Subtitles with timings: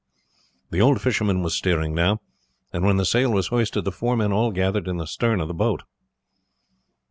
[0.71, 2.21] The old fisherman was steering now,
[2.73, 5.47] and when the sail was hoisted the four men all gathered in the stern of
[5.47, 5.83] the boat.